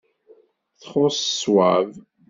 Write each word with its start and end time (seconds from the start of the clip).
Txuṣṣ 0.79 1.19
ṣṣwab. 1.29 1.89